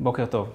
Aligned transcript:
בוקר 0.00 0.26
טוב. 0.26 0.48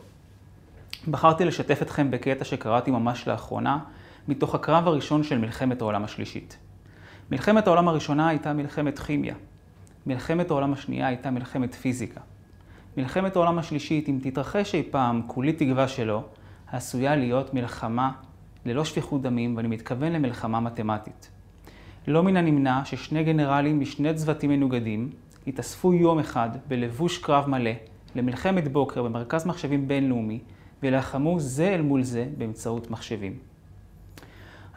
בחרתי 1.07 1.45
לשתף 1.45 1.81
אתכם 1.81 2.11
בקטע 2.11 2.45
שקראתי 2.45 2.91
ממש 2.91 3.27
לאחרונה, 3.27 3.79
מתוך 4.27 4.55
הקרב 4.55 4.87
הראשון 4.87 5.23
של 5.23 5.37
מלחמת 5.37 5.81
העולם 5.81 6.03
השלישית. 6.03 6.57
מלחמת 7.31 7.67
העולם 7.67 7.87
הראשונה 7.87 8.27
הייתה 8.27 8.53
מלחמת 8.53 8.99
כימיה. 8.99 9.35
מלחמת 10.05 10.51
העולם 10.51 10.73
השנייה 10.73 11.07
הייתה 11.07 11.31
מלחמת 11.31 11.75
פיזיקה. 11.75 12.21
מלחמת 12.97 13.35
העולם 13.35 13.59
השלישית, 13.59 14.09
אם 14.09 14.19
תתרחש 14.23 14.75
אי 14.75 14.83
פעם, 14.91 15.21
כולי 15.27 15.53
תקווה 15.53 15.87
שלא, 15.87 16.23
עשויה 16.71 17.15
להיות 17.15 17.53
מלחמה 17.53 18.11
ללא 18.65 18.85
שפיכות 18.85 19.21
דמים, 19.21 19.57
ואני 19.57 19.67
מתכוון 19.67 20.11
למלחמה 20.11 20.59
מתמטית. 20.59 21.29
לא 22.07 22.23
מן 22.23 22.37
הנמנע 22.37 22.85
ששני 22.85 23.23
גנרלים 23.23 23.79
משני 23.79 24.13
צוותים 24.13 24.49
מנוגדים 24.49 25.09
התאספו 25.47 25.93
יום 25.93 26.19
אחד 26.19 26.49
בלבוש 26.67 27.17
קרב 27.17 27.49
מלא 27.49 27.71
למלחמת 28.15 28.71
בוקר 28.71 29.03
במרכז 29.03 29.45
מחשבים 29.45 29.87
בינלאומי 29.87 30.39
ולחמו 30.83 31.39
זה 31.39 31.69
אל 31.69 31.81
מול 31.81 32.03
זה 32.03 32.27
באמצעות 32.37 32.91
מחשבים. 32.91 33.33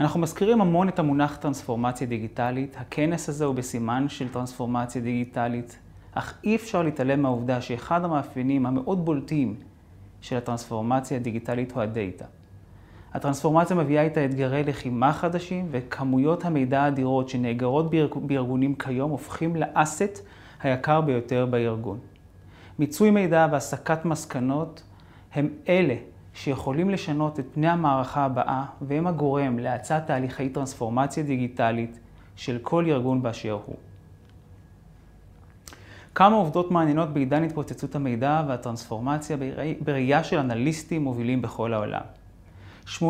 אנחנו 0.00 0.20
מזכירים 0.20 0.60
המון 0.60 0.88
את 0.88 0.98
המונח 0.98 1.36
טרנספורמציה 1.36 2.06
דיגיטלית. 2.06 2.76
הכנס 2.78 3.28
הזה 3.28 3.44
הוא 3.44 3.54
בסימן 3.54 4.08
של 4.08 4.28
טרנספורמציה 4.28 5.02
דיגיטלית, 5.02 5.78
אך 6.14 6.38
אי 6.44 6.56
אפשר 6.56 6.82
להתעלם 6.82 7.22
מהעובדה 7.22 7.60
שאחד 7.60 8.04
המאפיינים 8.04 8.66
המאוד 8.66 9.04
בולטים 9.04 9.54
של 10.20 10.36
הטרנספורמציה 10.36 11.16
הדיגיטלית 11.16 11.72
הוא 11.72 11.82
הדאטה. 11.82 12.24
הטרנספורמציה 13.14 13.76
מביאה 13.76 14.02
איתה 14.02 14.24
אתגרי 14.24 14.64
לחימה 14.64 15.12
חדשים 15.12 15.68
וכמויות 15.70 16.44
המידע 16.44 16.82
האדירות 16.82 17.28
שנאגרות 17.28 17.90
בארגונים 18.14 18.74
כיום 18.74 19.10
הופכים 19.10 19.56
לאסט 19.56 20.20
היקר 20.62 21.00
ביותר 21.00 21.46
בארגון. 21.46 21.98
מיצוי 22.78 23.10
מידע 23.10 23.46
והסקת 23.52 24.04
מסקנות 24.04 24.82
הם 25.34 25.48
אלה 25.68 25.94
שיכולים 26.34 26.90
לשנות 26.90 27.40
את 27.40 27.46
פני 27.54 27.68
המערכה 27.68 28.24
הבאה 28.24 28.64
והם 28.80 29.06
הגורם 29.06 29.58
להאצת 29.58 30.02
תהליכי 30.06 30.48
טרנספורמציה 30.48 31.22
דיגיטלית 31.22 31.98
של 32.36 32.58
כל 32.62 32.84
ארגון 32.88 33.22
באשר 33.22 33.58
הוא. 33.66 33.76
כמה 36.14 36.36
עובדות 36.36 36.70
מעניינות 36.70 37.08
בעידן 37.08 37.44
התפוצצות 37.44 37.94
המידע 37.94 38.42
והטרנספורמציה 38.48 39.36
בראייה 39.84 40.24
של 40.24 40.38
אנליסטים 40.38 41.04
מובילים 41.04 41.42
בכל 41.42 41.74
העולם. 41.74 42.02
80% 42.86 43.00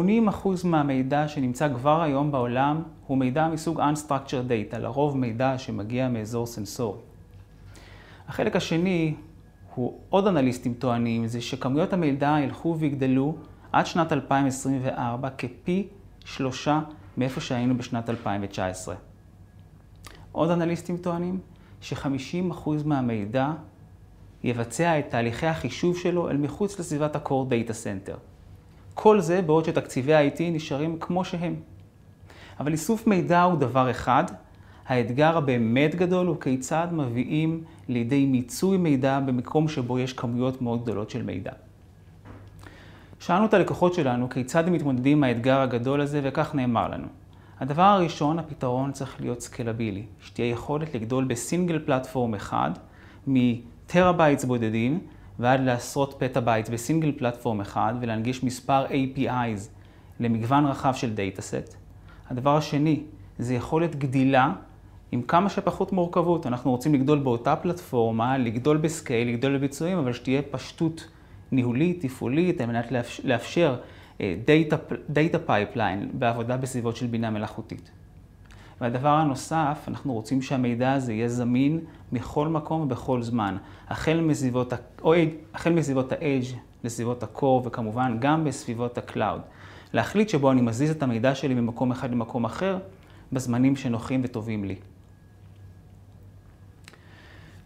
מהמידע 0.64 1.28
שנמצא 1.28 1.68
כבר 1.74 2.02
היום 2.02 2.32
בעולם 2.32 2.82
הוא 3.06 3.18
מידע 3.18 3.48
מסוג 3.48 3.80
Unstructured 3.80 4.74
Data, 4.74 4.78
לרוב 4.78 5.16
מידע 5.16 5.58
שמגיע 5.58 6.08
מאזור 6.08 6.46
סנסורי. 6.46 6.98
החלק 8.28 8.56
השני 8.56 9.14
הוא 9.74 9.98
עוד 10.08 10.26
אנליסטים 10.26 10.74
טוענים, 10.74 11.26
זה 11.26 11.40
שכמויות 11.40 11.92
המידע 11.92 12.36
ילכו 12.42 12.76
ויגדלו 12.78 13.36
עד 13.72 13.86
שנת 13.86 14.12
2024 14.12 15.28
כפי 15.38 15.88
שלושה 16.24 16.80
מאיפה 17.16 17.40
שהיינו 17.40 17.76
בשנת 17.76 18.10
2019. 18.10 18.94
עוד 20.32 20.50
אנליסטים 20.50 20.96
טוענים 20.96 21.38
ש-50% 21.80 22.70
מהמידע 22.84 23.52
יבצע 24.44 24.98
את 24.98 25.10
תהליכי 25.10 25.46
החישוב 25.46 25.96
שלו 25.98 26.30
אל 26.30 26.36
מחוץ 26.36 26.80
לסביבת 26.80 27.16
ה-core 27.16 27.50
data 27.50 27.70
center. 27.70 28.16
כל 28.94 29.20
זה 29.20 29.42
בעוד 29.42 29.64
שתקציבי 29.64 30.14
ה-IT 30.14 30.40
נשארים 30.40 30.98
כמו 30.98 31.24
שהם. 31.24 31.54
אבל 32.60 32.72
איסוף 32.72 33.06
מידע 33.06 33.42
הוא 33.42 33.58
דבר 33.58 33.90
אחד, 33.90 34.24
האתגר 34.86 35.36
הבאמת 35.36 35.94
גדול 35.94 36.26
הוא 36.26 36.40
כיצד 36.40 36.88
מביאים 36.92 37.64
לידי 37.88 38.26
מיצוי 38.26 38.76
מידע 38.76 39.20
במקום 39.20 39.68
שבו 39.68 39.98
יש 39.98 40.12
כמויות 40.12 40.62
מאוד 40.62 40.82
גדולות 40.82 41.10
של 41.10 41.22
מידע. 41.22 41.52
שאלנו 43.20 43.44
את 43.44 43.54
הלקוחות 43.54 43.94
שלנו 43.94 44.30
כיצד 44.30 44.66
הם 44.66 44.72
מתמודדים 44.72 45.18
עם 45.18 45.24
האתגר 45.24 45.60
הגדול 45.60 46.00
הזה, 46.00 46.20
וכך 46.24 46.54
נאמר 46.54 46.88
לנו. 46.88 47.06
הדבר 47.60 47.82
הראשון, 47.82 48.38
הפתרון 48.38 48.92
צריך 48.92 49.20
להיות 49.20 49.40
סקלבילי, 49.40 50.02
שתהיה 50.20 50.50
יכולת 50.50 50.94
לגדול 50.94 51.24
ב 51.24 51.32
single 51.32 51.78
platform 51.78 52.34
אחד, 52.34 52.70
מ 53.26 53.38
terabytes 53.38 54.44
בודדים 54.44 55.00
ועד 55.38 55.60
לעשרות 55.60 56.14
petabytes 56.18 56.70
ב 56.70 56.76
single 56.76 57.12
platform 57.18 57.60
אחד, 57.60 57.94
ולהנגיש 58.00 58.44
מספר 58.44 58.86
APIs 58.86 59.68
למגוון 60.20 60.66
רחב 60.66 60.94
של 60.94 61.14
data 61.14 61.45
set. 61.45 61.76
הדבר 62.30 62.56
השני, 62.56 63.02
זה 63.38 63.54
יכולת 63.54 63.96
גדילה 63.96 64.52
עם 65.12 65.22
כמה 65.22 65.48
שפחות 65.48 65.92
מורכבות. 65.92 66.46
אנחנו 66.46 66.70
רוצים 66.70 66.94
לגדול 66.94 67.18
באותה 67.18 67.56
פלטפורמה, 67.56 68.38
לגדול 68.38 68.76
ב 68.76 68.84
scale, 68.84 69.28
לגדול 69.28 69.56
בביצועים, 69.56 69.98
אבל 69.98 70.12
שתהיה 70.12 70.42
פשטות 70.42 71.08
ניהולית, 71.52 72.00
תפעולית, 72.00 72.60
על 72.60 72.66
מנת 72.66 72.92
לאפשר 73.24 73.76
data 75.08 75.38
pipeline 75.46 76.10
בעבודה 76.12 76.56
בסביבות 76.56 76.96
של 76.96 77.06
בינה 77.06 77.30
מלאכותית. 77.30 77.90
והדבר 78.80 79.08
הנוסף, 79.08 79.84
אנחנו 79.88 80.12
רוצים 80.12 80.42
שהמידע 80.42 80.92
הזה 80.92 81.12
יהיה 81.12 81.28
זמין 81.28 81.80
מכל 82.12 82.48
מקום 82.48 82.80
ובכל 82.80 83.22
זמן, 83.22 83.56
החל 83.88 84.20
מסביבות, 84.20 84.72
החל 85.54 85.72
מסביבות 85.72 86.12
ה-Edge 86.12 86.56
לסביבות 86.84 87.22
ה-Core 87.22 87.44
וכמובן 87.44 88.16
גם 88.20 88.44
בסביבות 88.44 88.98
ה-Cloud. 88.98 89.40
להחליט 89.92 90.28
שבו 90.28 90.50
אני 90.52 90.60
מזיז 90.60 90.90
את 90.90 91.02
המידע 91.02 91.34
שלי 91.34 91.54
ממקום 91.54 91.90
אחד 91.90 92.10
למקום 92.10 92.44
אחר, 92.44 92.78
בזמנים 93.32 93.76
שנוחים 93.76 94.20
וטובים 94.24 94.64
לי. 94.64 94.76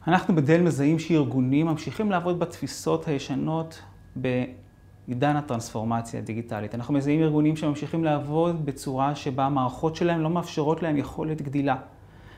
אנחנו 0.07 0.37
בדל 0.37 0.61
מזהים 0.61 0.99
שארגונים 0.99 1.67
ממשיכים 1.67 2.11
לעבוד 2.11 2.39
בתפיסות 2.39 3.09
הישנות 3.09 3.83
בעידן 4.17 5.37
הטרנספורמציה 5.37 6.21
הדיגיטלית. 6.21 6.75
אנחנו 6.75 6.95
מזהים 6.95 7.23
ארגונים 7.23 7.57
שממשיכים 7.57 8.05
לעבוד 8.05 8.67
בצורה 8.67 9.15
שבה 9.15 9.45
המערכות 9.45 9.97
שלהם 9.97 10.21
לא 10.21 10.31
מאפשרות 10.31 10.83
להם 10.83 10.97
יכולת 10.97 11.43
גדילה. 11.43 11.77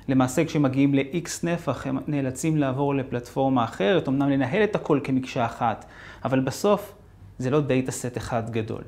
למעשה 0.09 0.45
כשמגיעים 0.45 0.95
ל-X 0.95 1.29
נפח 1.43 1.87
הם 1.87 1.99
נאלצים 2.07 2.57
לעבור 2.57 2.95
לפלטפורמה 2.95 3.65
אחרת, 3.65 4.09
אמנם 4.09 4.31
לנהל 4.31 4.65
את 4.65 4.75
הכל 4.75 5.01
כמקשה 5.05 5.45
אחת, 5.45 5.85
אבל 6.25 6.41
בסוף 6.41 6.95
זה 7.39 7.51
לא 7.51 7.61
data 7.61 7.91
set 7.91 8.17
אחד 8.17 8.51
גדול. 8.51 8.83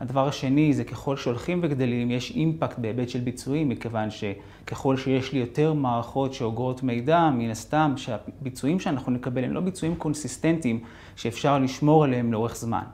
הדבר 0.00 0.28
השני 0.28 0.72
זה 0.72 0.84
ככל 0.84 1.16
שהולכים 1.16 1.60
וגדלים, 1.62 2.10
יש 2.10 2.30
impact 2.30 2.78
בהיבט 2.78 3.08
של 3.08 3.20
ביצועים, 3.20 3.68
מכיוון 3.68 4.08
שככל 4.10 4.96
שיש 4.96 5.32
לי 5.32 5.38
יותר 5.38 5.72
מערכות 5.72 6.34
שאוגרות 6.34 6.82
מידע, 6.82 7.30
מן 7.30 7.50
הסתם 7.50 7.92
שהביצועים 7.96 8.80
שאנחנו 8.80 9.12
נקבל 9.12 9.44
הם 9.44 9.52
לא 9.52 9.60
ביצועים 9.60 9.96
קונסיסטנטיים 9.96 10.80
שאפשר 11.16 11.58
לשמור 11.58 12.04
עליהם 12.04 12.32
לאורך 12.32 12.56
זמן. 12.56 12.84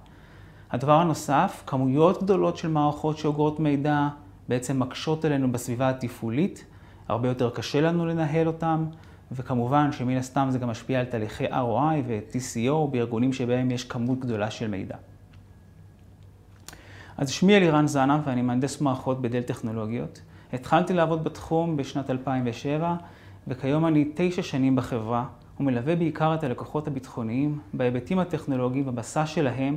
הדבר 0.70 0.92
הנוסף, 0.92 1.62
כמויות 1.66 2.22
גדולות 2.22 2.56
של 2.56 2.68
מערכות 2.68 3.18
שאוגרות 3.18 3.60
מידע 3.60 4.08
בעצם 4.48 4.80
מקשות 4.80 5.24
עלינו 5.24 5.52
בסביבה 5.52 5.88
התפעולית, 5.88 6.64
הרבה 7.08 7.28
יותר 7.28 7.50
קשה 7.50 7.80
לנו 7.80 8.06
לנהל 8.06 8.46
אותם, 8.46 8.84
וכמובן 9.32 9.92
שמן 9.92 10.16
הסתם 10.16 10.46
זה 10.50 10.58
גם 10.58 10.68
משפיע 10.68 11.00
על 11.00 11.06
תהליכי 11.06 11.46
ROI 11.46 12.02
ו-TCO 12.06 12.90
בארגונים 12.90 13.32
שבהם 13.32 13.70
יש 13.70 13.84
כמות 13.84 14.20
גדולה 14.20 14.50
של 14.50 14.68
מידע. 14.68 14.96
אז 17.18 17.30
שמי 17.30 17.56
אלירן 17.56 17.86
זנה 17.86 18.20
ואני 18.24 18.42
מהנדס 18.42 18.80
מערכות 18.80 19.22
בדל 19.22 19.42
טכנולוגיות. 19.42 20.20
התחלתי 20.52 20.92
לעבוד 20.92 21.24
בתחום 21.24 21.76
בשנת 21.76 22.10
2007 22.10 22.96
וכיום 23.48 23.86
אני 23.86 24.10
תשע 24.14 24.42
שנים 24.42 24.76
בחברה 24.76 25.24
ומלווה 25.60 25.96
בעיקר 25.96 26.34
את 26.34 26.44
הלקוחות 26.44 26.86
הביטחוניים 26.86 27.58
בהיבטים 27.74 28.18
הטכנולוגיים 28.18 28.88
ובמסע 28.88 29.26
שלהם 29.26 29.76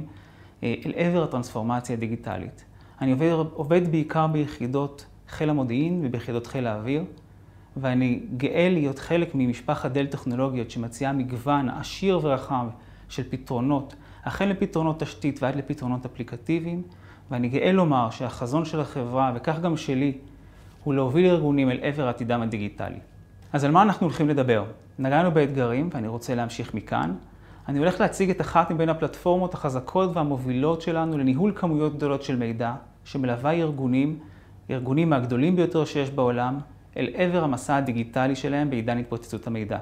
אה, 0.63 0.75
אל 0.85 0.91
עבר 0.95 1.23
הטרנספורמציה 1.23 1.95
הדיגיטלית. 1.95 2.66
אני 3.01 3.11
עובד, 3.11 3.31
עובד 3.53 3.91
בעיקר 3.91 4.27
ביחידות 4.27 5.06
חיל 5.29 5.50
המודיעין 5.50 6.01
וביחידות 6.03 6.47
חיל 6.47 6.67
האוויר 6.67 7.03
ואני 7.77 8.19
גאה 8.38 8.69
להיות 8.69 9.00
חלק 9.00 9.31
ממשפחת 9.33 9.91
דל 9.91 10.07
טכנולוגיות 10.07 10.71
שמציעה 10.71 11.13
מגוון 11.13 11.69
עשיר 11.69 12.19
ורחב 12.23 12.67
של 13.09 13.23
פתרונות, 13.29 13.95
החל 14.23 14.45
לפתרונות 14.45 15.00
תשתית 15.00 15.44
ועד 15.44 15.56
לפתרונות 15.56 16.06
אפליקטיביים. 16.06 16.83
ואני 17.31 17.50
גאה 17.50 17.72
לומר 17.72 18.10
שהחזון 18.10 18.66
של 18.66 18.80
החברה, 18.80 19.31
וכך 19.36 19.60
גם 19.60 19.78
שלי, 19.78 20.14
הוא 20.84 20.94
להוביל 20.94 21.26
ארגונים 21.26 21.72
אל 21.72 21.80
עבר 21.81 22.08
עתידם 22.08 22.42
הדיגיטלי. 22.42 23.00
אז 23.54 23.64
על 23.64 23.72
מה 23.72 23.81
אנחנו 23.81 24.08
הולכים 24.08 24.30
לדבר? 24.30 24.64
נגענו 25.00 25.31
באתגרים, 25.31 25.90
ואני 25.94 26.08
רוצה 26.08 26.36
להמשיך 26.36 26.74
מכאן. 26.74 27.14
אני 27.68 27.80
הולך 27.80 28.00
להציג 28.00 28.30
את 28.30 28.42
אחת 28.42 28.72
מבין 28.72 28.90
הפלטפורמות 28.90 29.54
החזקות 29.54 30.10
והמובילות 30.16 30.81
שלנו 30.81 31.18
לניהול 31.18 31.54
כמויות 31.56 31.96
גדולות 31.96 32.24
של 32.24 32.36
מידע, 32.36 32.74
שמלווה 33.04 33.52
ארגונים, 33.52 34.20
ארגונים 34.70 35.10
מהגדולים 35.10 35.56
ביותר 35.56 35.86
שיש 35.86 36.10
בעולם, 36.10 36.60
אל 36.98 37.10
עבר 37.14 37.44
המסע 37.44 37.76
הדיגיטלי 37.76 38.36
שלהם 38.36 38.70
בעידן 38.70 38.98
התפוצצות 38.98 39.48
המידע. 39.48 39.78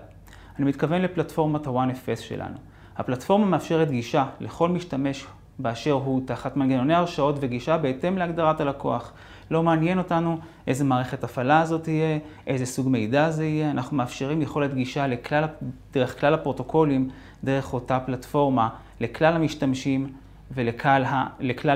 אני 0.60 0.66
מתכוון 0.66 1.02
לפלטפורמת 1.02 1.68
ה-OneFS 1.68 2.22
שלנו. 2.22 2.58
הפלטפורמה 2.98 3.46
מאפשרת 3.46 3.92
גישה 3.92 4.26
לכל 4.40 4.70
משתמש 4.70 5.26
באשר 5.60 5.92
הוא 5.92 6.22
תחת 6.26 6.58
מנגנוני 6.58 6.94
הרשאות 6.94 7.36
וגישה 7.40 7.78
בהתאם 7.78 8.18
להגדרת 8.18 8.62
הלקוח. 8.62 9.14
לא 9.52 9.64
מעניין 9.64 9.98
אותנו 9.98 10.38
איזה 10.68 10.84
מערכת 10.84 11.24
הפעלה 11.24 11.62
הזאת 11.62 11.84
תהיה, 11.84 12.18
איזה 12.48 12.66
סוג 12.66 12.90
מידע 12.90 13.30
זה 13.30 13.46
יהיה, 13.46 13.72
אנחנו 13.72 13.98
מאפשרים 13.98 14.42
יכולת 14.42 14.74
גישה 14.74 15.08
לכלל, 15.08 15.46
דרך 15.94 16.20
כלל 16.20 16.34
הפרוטוקולים, 16.34 17.10
דרך 17.44 17.74
אותה 17.74 18.00
פלטפורמה, 18.00 18.70
לכלל 19.00 19.34
המשתמשים 19.34 20.14
ולכלל 20.52 21.06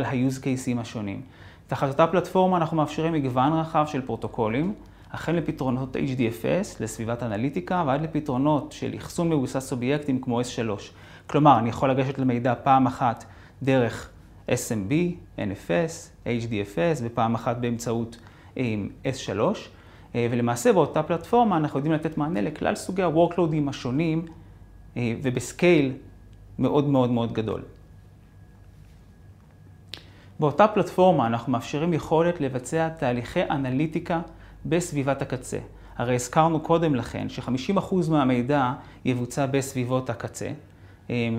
ה-use 0.03 0.39
cases 0.39 0.79
השונים. 0.79 1.21
תחת 1.67 1.87
אותה 1.87 2.07
פלטפורמה 2.07 2.57
אנחנו 2.57 2.77
מאפשרים 2.77 3.13
מגוון 3.13 3.53
רחב 3.53 3.85
של 3.87 4.01
פרוטוקולים, 4.01 4.73
החל 5.11 5.31
מפתרונות 5.31 5.95
HDFS 5.95 6.77
לסביבת 6.79 7.23
אנליטיקה 7.23 7.83
ועד 7.87 8.01
לפתרונות 8.01 8.71
של 8.71 8.91
אחסון 8.97 9.29
מבוסס 9.29 9.71
אובייקטים 9.71 10.21
כמו 10.21 10.41
S3. 10.41 10.81
כלומר, 11.27 11.59
אני 11.59 11.69
יכול 11.69 11.91
לגשת 11.91 12.19
למידע 12.19 12.53
פעם 12.63 12.87
אחת 12.87 13.25
דרך 13.63 14.09
SMB, 14.49 14.93
NFS, 15.37 16.25
HDFS 16.25 17.01
ופעם 17.03 17.35
אחת 17.35 17.57
באמצעות 17.57 18.17
S3. 19.05 19.39
אה, 20.15 20.27
ולמעשה 20.31 20.73
באותה 20.73 21.03
פלטפורמה 21.03 21.57
אנחנו 21.57 21.79
יודעים 21.79 21.95
לתת 21.95 22.17
מענה 22.17 22.41
לכלל 22.41 22.75
סוגי 22.75 23.03
ה-workloadים 23.03 23.69
השונים 23.69 24.25
אה, 24.97 25.13
ובסקייל 25.23 25.93
מאוד 26.59 26.87
מאוד 26.87 27.11
מאוד 27.11 27.33
גדול. 27.33 27.61
באותה 30.39 30.67
פלטפורמה 30.67 31.27
אנחנו 31.27 31.51
מאפשרים 31.51 31.93
יכולת 31.93 32.41
לבצע 32.41 32.89
תהליכי 32.89 33.43
אנליטיקה 33.43 34.21
בסביבת 34.65 35.21
הקצה. 35.21 35.59
הרי 35.97 36.15
הזכרנו 36.15 36.59
קודם 36.59 36.95
לכן 36.95 37.29
ש-50% 37.29 37.95
מהמידע 38.09 38.73
יבוצע 39.05 39.45
בסביבות 39.45 40.09
הקצה, 40.09 40.49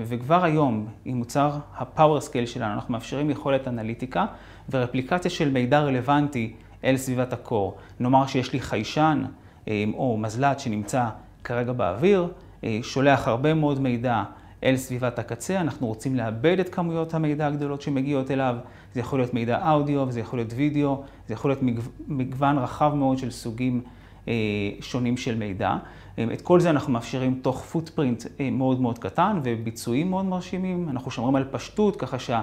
וכבר 0.07 0.45
היום 0.45 0.87
עם 1.05 1.17
מוצר 1.17 1.51
ה-Power 1.75 2.29
Scale 2.29 2.47
שלנו 2.47 2.75
אנחנו 2.75 2.93
מאפשרים 2.93 3.31
יכולת 3.31 3.69
אנליטיקה 3.69 4.27
ורפליקציה 4.71 5.31
של 5.31 5.51
מידע 5.51 5.81
רלוונטי 5.81 6.53
אל 6.85 6.97
סביבת 6.97 7.33
הקור. 7.33 7.77
נאמר 8.01 8.27
שיש 8.27 8.53
לי 8.53 8.61
חיישן 8.61 9.25
אה, 9.69 9.85
או 9.95 10.17
מזל"ט 10.19 10.61
שנמצא 10.61 11.05
כרגע 11.45 11.73
באוויר, 11.73 12.29
אה, 12.65 12.79
שולח 12.83 13.29
הרבה 13.29 13.55
מאוד 13.55 13.81
מידע 13.81 14.23
אל 14.65 14.77
סביבת 14.77 15.19
הקצה, 15.19 15.61
אנחנו 15.61 15.87
רוצים 15.87 16.17
לאבד 16.17 16.61
את 16.61 16.69
כמויות 16.69 17.15
המידע 17.15 17.47
הגדולות 17.47 17.83
שמגיעות 17.83 18.31
אליו, 18.31 18.57
זה 18.95 19.01
יכול 19.01 19.19
להיות 19.19 19.35
מידע 19.35 19.73
אודיו 19.73 20.05
וזה 20.09 20.21
יכול 20.21 20.39
להיות 20.39 20.53
וידאו, 20.57 21.03
זה 21.29 21.35
יכול 21.35 21.51
להיות 21.51 21.63
מגוון 22.09 22.59
רחב 22.59 22.95
מאוד 22.95 23.19
של 23.19 23.31
סוגים 23.31 23.81
אה, 24.29 24.35
שונים 24.81 25.17
של 25.17 25.39
מידע. 25.39 25.77
את 26.19 26.41
כל 26.43 26.61
זה 26.61 26.71
אנחנו 26.71 26.93
מאפשרים 26.93 27.39
תוך 27.43 27.65
פוטפרינט 27.65 28.25
מאוד 28.53 28.81
מאוד 28.81 28.99
קטן 28.99 29.41
וביצועים 29.45 30.11
מאוד 30.11 30.25
מרשימים, 30.25 30.89
אנחנו 30.89 31.11
שומרים 31.11 31.37
על 31.37 31.45
פשטות 31.51 31.97
ככה 31.97 32.19
שה... 32.19 32.43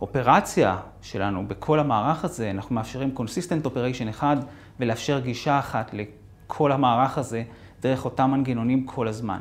אופרציה 0.00 0.76
שלנו 1.02 1.48
בכל 1.48 1.80
המערך 1.80 2.24
הזה, 2.24 2.50
אנחנו 2.50 2.74
מאפשרים 2.74 3.14
Consistent 3.16 3.66
Operation 3.66 4.08
אחד 4.10 4.36
ולאפשר 4.80 5.18
גישה 5.18 5.58
אחת 5.58 5.94
לכל 5.94 6.72
המערך 6.72 7.18
הזה 7.18 7.42
דרך 7.82 8.04
אותם 8.04 8.30
מנגנונים 8.30 8.86
כל 8.86 9.08
הזמן. 9.08 9.40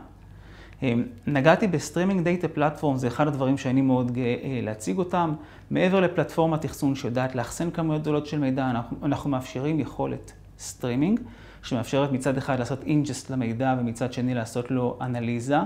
נגעתי 1.27 1.67
ב 1.67 1.73
streaming 1.73 2.23
data 2.23 2.47
platform, 2.47 2.97
זה 2.97 3.07
אחד 3.07 3.27
הדברים 3.27 3.57
שאני 3.57 3.81
מאוד 3.81 4.11
גאה 4.11 4.35
אה, 4.43 4.59
להציג 4.63 4.97
אותם. 4.97 5.33
מעבר 5.71 5.99
לפלטפורמת 5.99 6.65
אחסון 6.65 6.95
שיודעת 6.95 7.35
לאחסן 7.35 7.71
כמויות 7.71 8.01
גדולות 8.01 8.25
של 8.25 8.39
מידע, 8.39 8.69
אנחנו, 8.69 8.97
אנחנו 9.03 9.29
מאפשרים 9.29 9.79
יכולת 9.79 10.33
סטרימינג, 10.59 11.19
שמאפשרת 11.63 12.11
מצד 12.11 12.37
אחד 12.37 12.59
לעשות 12.59 12.83
ingest 12.83 13.29
למידע 13.29 13.75
ומצד 13.79 14.13
שני 14.13 14.33
לעשות 14.33 14.71
לו 14.71 14.97
אנליזה. 15.01 15.57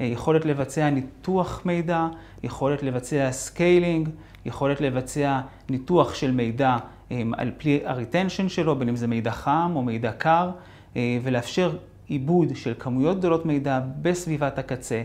אה, 0.00 0.06
יכולת 0.06 0.44
לבצע 0.44 0.90
ניתוח 0.90 1.62
מידע, 1.64 2.06
יכולת 2.42 2.82
לבצע 2.82 3.32
scaling, 3.32 4.08
יכולת 4.44 4.80
לבצע 4.80 5.40
ניתוח 5.70 6.14
של 6.14 6.30
מידע 6.30 6.76
אה, 7.10 7.22
על 7.32 7.50
פי 7.58 7.80
ה 7.84 7.90
retention 7.90 8.48
שלו, 8.48 8.76
בין 8.76 8.88
אם 8.88 8.96
זה 8.96 9.06
מידע 9.06 9.30
חם 9.30 9.72
או 9.74 9.82
מידע 9.82 10.12
קר, 10.12 10.50
אה, 10.96 11.18
ולאפשר 11.22 11.76
עיבוד 12.06 12.56
של 12.56 12.74
כמויות 12.78 13.18
גדולות 13.18 13.46
מידע 13.46 13.80
בסביבת 14.02 14.58
הקצה, 14.58 15.02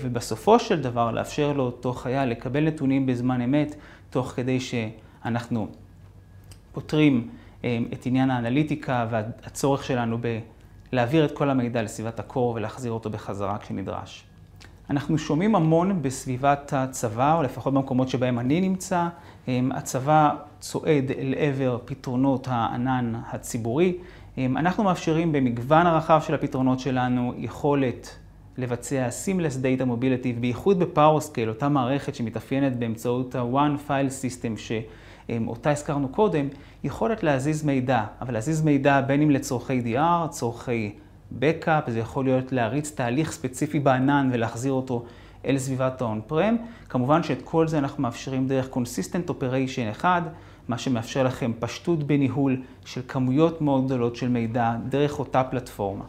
ובסופו 0.00 0.58
של 0.58 0.82
דבר 0.82 1.10
לאפשר 1.10 1.52
לאותו 1.52 1.92
חייל 1.92 2.28
לקבל 2.28 2.64
נתונים 2.64 3.06
בזמן 3.06 3.40
אמת, 3.40 3.74
תוך 4.10 4.26
כדי 4.26 4.60
שאנחנו 4.60 5.68
פותרים 6.72 7.28
את 7.92 8.06
עניין 8.06 8.30
האנליטיקה 8.30 9.06
והצורך 9.10 9.84
שלנו 9.84 10.18
ב... 10.20 10.38
להעביר 10.92 11.24
את 11.24 11.32
כל 11.32 11.50
המידע 11.50 11.82
לסביבת 11.82 12.20
ה 12.20 12.26
core 12.26 12.52
ולהחזיר 12.56 12.92
אותו 12.92 13.10
בחזרה 13.10 13.58
כשנדרש. 13.58 14.24
אנחנו 14.90 15.18
שומעים 15.18 15.54
המון 15.54 16.02
בסביבת 16.02 16.72
הצבא, 16.76 17.34
או 17.36 17.42
לפחות 17.42 17.74
במקומות 17.74 18.08
שבהם 18.08 18.38
אני 18.38 18.60
נמצא. 18.60 19.08
הצבא 19.48 20.30
צועד 20.60 21.10
אל 21.18 21.34
עבר 21.36 21.78
פתרונות 21.84 22.48
הענן 22.50 23.12
הציבורי. 23.30 23.96
אנחנו 24.38 24.84
מאפשרים 24.84 25.32
במגוון 25.32 25.86
הרחב 25.86 26.20
של 26.26 26.34
הפתרונות 26.34 26.80
שלנו 26.80 27.34
יכולת 27.36 28.16
לבצע 28.58 29.08
Seamless 29.08 29.62
Data 29.62 29.82
Mobility, 29.82 30.40
בייחוד 30.40 30.78
ב-PowerScale, 30.78 31.48
אותה 31.48 31.68
מערכת 31.68 32.14
שמתאפיינת 32.14 32.76
באמצעות 32.76 33.34
ה-One 33.34 33.88
File 33.88 34.10
System, 34.22 34.58
שאותה 35.28 35.70
הזכרנו 35.70 36.08
קודם, 36.08 36.48
יכולת 36.84 37.22
להזיז 37.22 37.64
מידע, 37.64 38.04
אבל 38.20 38.34
להזיז 38.34 38.62
מידע 38.62 39.00
בין 39.00 39.22
אם 39.22 39.30
לצורכי 39.30 39.82
DR, 39.84 40.28
צורכי 40.28 40.92
Backup, 41.40 41.90
זה 41.90 41.98
יכול 41.98 42.24
להיות 42.24 42.52
להריץ 42.52 42.90
תהליך 42.90 43.32
ספציפי 43.32 43.80
בענן 43.80 44.30
ולהחזיר 44.32 44.72
אותו 44.72 45.04
אל 45.46 45.58
סביבת 45.58 46.02
ה-on-prem. 46.02 46.54
כמובן 46.88 47.22
שאת 47.22 47.42
כל 47.44 47.68
זה 47.68 47.78
אנחנו 47.78 48.02
מאפשרים 48.02 48.46
דרך 48.46 48.68
Consistent 48.72 49.30
Operation 49.30 49.90
אחד, 49.90 50.22
מה 50.68 50.78
שמאפשר 50.78 51.22
לכם 51.22 51.52
פשטות 51.58 52.02
בניהול 52.02 52.62
של 52.84 53.00
כמויות 53.08 53.60
מאוד 53.60 53.86
גדולות 53.86 54.16
של 54.16 54.28
מידע 54.28 54.74
דרך 54.88 55.18
אותה 55.18 55.44
פלטפורמה. 55.44 56.04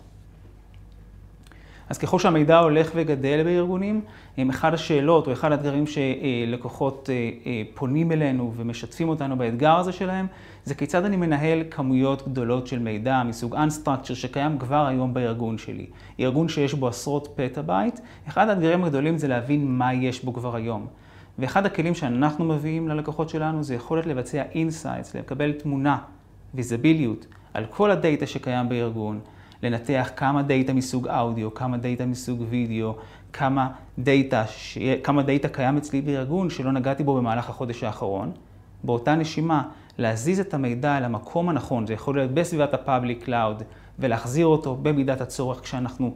אז 1.90 1.98
ככל 1.98 2.20
שהמידע 2.20 2.60
הולך 2.60 2.92
וגדל 2.96 3.44
בארגונים, 3.44 4.02
אחד 4.50 4.74
השאלות 4.74 5.28
או 5.28 5.34
אחד 5.34 5.52
האתגרים 5.52 5.86
שלקוחות 5.88 7.10
אה, 7.10 7.30
אה, 7.46 7.62
פונים 7.74 8.12
אלינו 8.12 8.54
ומשתפים 8.56 9.10
אותנו 9.10 9.38
באתגר 9.38 9.76
הזה 9.76 9.92
שלהם, 9.92 10.28
זה 10.64 10.76
כיצד 10.76 11.06
אני 11.06 11.18
מנהל 11.18 11.64
כמויות 11.72 12.28
גדולות 12.28 12.68
של 12.68 12.80
מידע 12.80 13.24
מסוג 13.24 13.56
Unstructured 13.56 14.16
שקיים 14.16 14.60
כבר 14.60 14.86
היום 14.86 15.14
בארגון 15.14 15.58
שלי. 15.58 15.86
ארגון 16.20 16.50
שיש 16.50 16.74
בו 16.74 16.88
עשרות 16.88 17.28
פטאבייט, 17.36 18.00
אחד 18.28 18.50
האתגרים 18.50 18.84
הגדולים 18.84 19.18
זה 19.18 19.28
להבין 19.28 19.68
מה 19.68 19.94
יש 19.94 20.24
בו 20.24 20.34
כבר 20.34 20.56
היום. 20.56 20.88
ואחד 21.40 21.66
הכלים 21.66 21.96
שאנחנו 21.96 22.46
מביאים 22.46 22.88
ללקוחות 22.88 23.30
שלנו 23.30 23.64
זה 23.64 23.76
יכולת 23.76 24.06
לבצע 24.06 24.44
insights, 24.56 25.16
לקבל 25.16 25.52
תמונה, 25.52 25.98
ויזיביליות, 26.54 27.26
על 27.54 27.66
כל 27.66 27.92
הדאטה 27.92 28.28
שקיים 28.28 28.70
בארגון. 28.70 29.20
לנתח 29.64 30.10
כמה 30.16 30.42
דאטה 30.42 30.74
מסוג 30.74 31.08
אודיו, 31.08 31.54
כמה 31.54 31.78
דאטה 31.78 32.06
מסוג 32.06 32.44
וידאו, 32.50 32.96
כמה 33.34 33.70
דאטה, 34.00 34.44
ש... 34.48 34.78
כמה 35.04 35.24
דאטה 35.24 35.48
קיים 35.48 35.78
אצלי 35.78 36.02
בארגון 36.02 36.50
שלא 36.50 36.72
נגעתי 36.72 37.04
בו 37.04 37.16
במהלך 37.16 37.50
החודש 37.50 37.84
האחרון. 37.84 38.32
באותה 38.84 39.16
נשימה, 39.16 39.64
להזיז 39.98 40.40
את 40.40 40.54
המידע 40.54 40.98
אל 40.98 41.04
המקום 41.04 41.50
הנכון, 41.50 41.88
זה 41.88 41.94
יכול 41.94 42.16
להיות 42.16 42.32
בסביבת 42.32 42.74
ה-Public 42.74 43.28
Cloud, 43.28 43.64
ולהחזיר 44.00 44.46
אותו 44.46 44.76
במידת 44.76 45.22
הצורך 45.22 45.62
כשאנחנו 45.62 46.16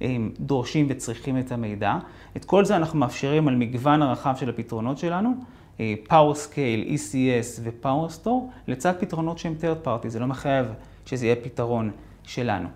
הם, 0.00 0.30
דורשים 0.40 0.86
וצריכים 0.88 1.38
את 1.38 1.52
המידע. 1.52 1.98
את 2.36 2.44
כל 2.44 2.64
זה 2.64 2.76
אנחנו 2.76 2.98
מאפשרים 2.98 3.48
על 3.48 3.56
מגוון 3.56 4.02
הרחב 4.02 4.36
של 4.36 4.48
הפתרונות 4.48 4.98
שלנו, 4.98 5.34
אה, 5.80 5.94
PowerScale, 6.08 6.88
ECS 6.88 7.60
ו-PowerStore, 7.62 8.68
לצד 8.68 8.92
פתרונות 9.00 9.38
שהם 9.38 9.54
third 9.60 9.86
party, 9.86 10.08
זה 10.08 10.18
לא 10.18 10.26
מחייב 10.26 10.66
שזה 11.06 11.26
יהיה 11.26 11.36
פתרון 11.36 11.90
שלנו. 12.24 12.68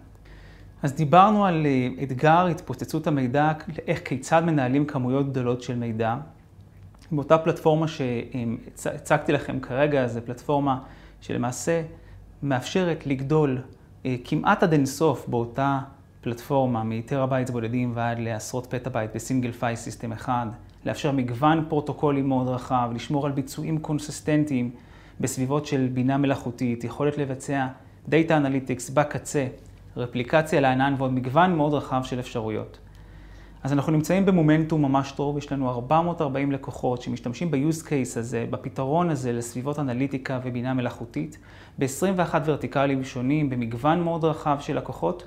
אז 0.83 0.92
דיברנו 0.95 1.47
על 1.47 1.66
אה, 1.66 1.88
אתגר 2.02 2.47
התפוצצות 2.47 3.06
המידע, 3.06 3.52
איך 3.87 4.00
כיצד 4.04 4.42
מנהלים 4.45 4.87
כמויות 4.87 5.30
גדולות 5.30 5.62
של 5.62 5.76
מידע. 5.76 6.16
באותה 7.12 7.38
פלטפורמה 7.38 7.87
שהצגתי 7.88 9.33
לכם 9.33 9.61
כרגע, 9.61 10.06
זו 10.06 10.21
פלטפורמה 10.25 10.78
שלמעשה 11.21 11.83
מאפשרת 12.42 13.06
לגדול 13.06 13.62
אה, 14.06 14.16
כמעט 14.25 14.62
עד 14.62 14.73
אינסוף 14.73 15.28
באותה 15.28 15.80
פלטפורמה, 16.21 16.85
מ 16.85 16.91
terabytes 16.91 17.50
בודדים 17.50 17.92
ועד 17.95 18.18
לעשרות 18.18 18.66
פטאבייט 18.66 19.11
ב 19.14 19.20
single 19.20 19.52
file 19.52 19.76
system 19.76 20.12
אחד, 20.12 20.47
לאפשר 20.87 21.12
מגוון 21.12 21.64
פרוטוקולים 21.68 22.28
מאוד 22.28 22.49
רחב, 22.49 22.90
לשמור 22.95 23.26
על 23.26 23.33
ביצועים 23.33 23.78
קונסיסטנטיים 23.78 24.71
בסביבות 25.21 25.66
של 25.66 25.88
בינה 25.92 26.16
מלאכותית, 26.16 26.85
יכולת 26.85 27.18
לבצע 27.18 27.66
data 28.08 28.37
analytics 28.37 28.90
בקצה. 28.90 29.47
רפליקציה 29.96 30.60
לענן 30.60 30.94
ועוד 30.98 31.12
מגוון 31.12 31.56
מאוד 31.56 31.74
רחב 31.74 32.00
של 32.04 32.20
אפשרויות. 32.20 32.78
אז 33.62 33.72
אנחנו 33.72 33.92
נמצאים 33.92 34.26
במומנטום 34.26 34.82
ממש 34.82 35.12
טוב, 35.12 35.38
יש 35.38 35.52
לנו 35.52 35.70
440 35.70 36.52
לקוחות 36.52 37.02
שמשתמשים 37.02 37.50
ב-use 37.50 37.82
case 37.86 38.18
הזה, 38.18 38.46
בפתרון 38.50 39.10
הזה 39.10 39.32
לסביבות 39.32 39.78
אנליטיקה 39.78 40.40
ובינה 40.44 40.74
מלאכותית, 40.74 41.38
ב-21 41.78 42.34
ורטיקלים 42.44 43.04
שונים, 43.04 43.50
במגוון 43.50 44.02
מאוד 44.02 44.24
רחב 44.24 44.56
של 44.60 44.76
לקוחות, 44.76 45.26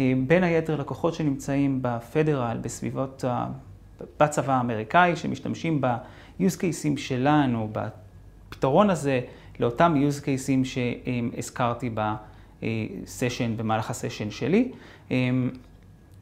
אה, 0.00 0.12
בין 0.26 0.44
היתר 0.44 0.76
לקוחות 0.76 1.14
שנמצאים 1.14 1.78
בפדרל, 1.82 2.58
בסביבות, 2.60 3.24
בצבא 4.20 4.52
האמריקאי, 4.52 5.16
שמשתמשים 5.16 5.80
ב-use 5.80 6.56
cases 6.56 6.98
שלנו, 6.98 7.70
בפתרון 7.72 8.90
הזה, 8.90 9.20
לאותם 9.60 9.94
use 10.08 10.22
cases 10.22 10.64
שהזכרתי 10.64 11.90
בה. 11.90 12.16
סשן 13.06 13.56
במהלך 13.56 13.90
הסשן 13.90 14.30
שלי. 14.30 14.72
אמ, 15.10 15.50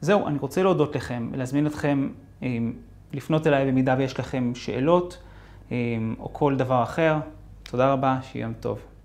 זהו, 0.00 0.26
אני 0.26 0.38
רוצה 0.38 0.62
להודות 0.62 0.96
לכם 0.96 1.28
ולהזמין 1.32 1.66
אתכם 1.66 2.08
אמ, 2.42 2.72
לפנות 3.12 3.46
אליי 3.46 3.66
במידה 3.66 3.94
ויש 3.98 4.20
לכם 4.20 4.52
שאלות 4.54 5.22
או 6.18 6.32
כל 6.32 6.56
דבר 6.56 6.82
אחר. 6.82 7.16
תודה 7.62 7.92
רבה, 7.92 8.18
שיהיה 8.22 8.44
יום 8.44 8.52
טוב. 8.60 8.95